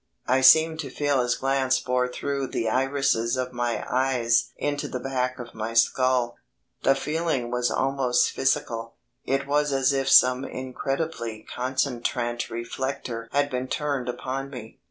I 0.25 0.41
seemed 0.41 0.79
to 0.79 0.89
feel 0.89 1.21
his 1.21 1.35
glance 1.35 1.79
bore 1.79 2.07
through 2.07 2.47
the 2.47 2.67
irises 2.69 3.37
of 3.37 3.53
my 3.53 3.85
eyes 3.87 4.49
into 4.57 4.87
the 4.87 4.99
back 4.99 5.37
of 5.37 5.53
my 5.53 5.75
skull. 5.75 6.37
The 6.81 6.95
feeling 6.95 7.51
was 7.51 7.69
almost 7.69 8.31
physical; 8.31 8.95
it 9.25 9.45
was 9.45 9.71
as 9.71 9.93
if 9.93 10.09
some 10.09 10.43
incredibly 10.43 11.43
concentrant 11.43 12.49
reflector 12.49 13.29
had 13.31 13.51
been 13.51 13.67
turned 13.67 14.09
upon 14.09 14.49
me. 14.49 14.79